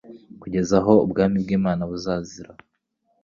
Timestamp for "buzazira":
1.91-2.51